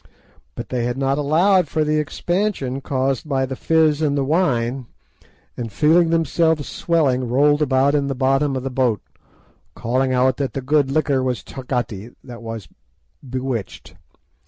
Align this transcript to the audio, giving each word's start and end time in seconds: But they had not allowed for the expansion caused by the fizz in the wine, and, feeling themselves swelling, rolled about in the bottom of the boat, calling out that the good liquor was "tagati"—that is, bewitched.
But 0.55 0.69
they 0.69 0.85
had 0.85 0.97
not 0.97 1.19
allowed 1.19 1.67
for 1.67 1.83
the 1.83 1.99
expansion 1.99 2.81
caused 2.81 3.29
by 3.29 3.45
the 3.45 3.55
fizz 3.55 4.01
in 4.01 4.15
the 4.15 4.25
wine, 4.25 4.87
and, 5.55 5.71
feeling 5.71 6.09
themselves 6.09 6.67
swelling, 6.67 7.29
rolled 7.29 7.61
about 7.61 7.93
in 7.93 8.07
the 8.07 8.15
bottom 8.15 8.55
of 8.55 8.63
the 8.63 8.71
boat, 8.71 8.99
calling 9.75 10.11
out 10.11 10.37
that 10.37 10.53
the 10.53 10.61
good 10.61 10.89
liquor 10.89 11.21
was 11.21 11.43
"tagati"—that 11.43 12.41
is, 12.41 12.67
bewitched. 13.29 13.93